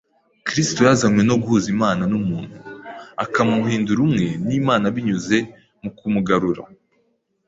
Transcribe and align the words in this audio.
Kristo 0.47 0.79
yazanywe 0.87 1.23
no 1.25 1.35
guhuza 1.41 1.67
Imana 1.75 2.03
n’umuntu, 2.11 2.55
akamuhindura 3.23 3.99
umwe 4.07 4.27
n’Imana 4.47 4.85
binyuze 4.95 5.37
mu 5.81 5.89
kumugarura 5.97 6.63